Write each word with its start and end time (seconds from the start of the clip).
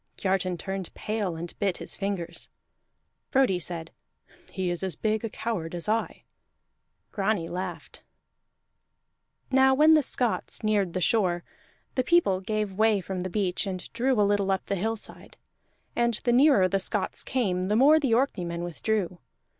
Kiartan 0.17 0.57
turned 0.57 0.91
pale 0.95 1.35
and 1.35 1.53
bit 1.59 1.77
his 1.77 1.95
fingers. 1.95 2.49
Frodi 3.29 3.59
said, 3.59 3.91
"He 4.51 4.71
is 4.71 4.81
as 4.81 4.95
big 4.95 5.23
a 5.23 5.29
coward 5.29 5.75
as 5.75 5.87
I." 5.87 6.23
Grani 7.11 7.47
laughed. 7.47 8.01
Now 9.51 9.75
when 9.75 9.93
the 9.93 10.01
Scots 10.01 10.63
neared 10.63 10.93
the 10.93 11.01
shore, 11.01 11.43
the 11.93 12.03
people 12.03 12.39
gave 12.41 12.73
way 12.73 12.99
from 12.99 13.19
the 13.21 13.29
beach 13.29 13.67
and 13.67 13.93
drew 13.93 14.19
a 14.19 14.25
little 14.25 14.49
up 14.49 14.65
the 14.65 14.75
hillside; 14.75 15.37
and 15.95 16.15
the 16.15 16.33
nearer 16.33 16.67
the 16.67 16.79
Scots 16.79 17.23
came, 17.23 17.67
the 17.67 17.75
more 17.75 17.99
the 17.99 18.13
Orkneymen 18.15 18.63
withdrew. 18.63 19.19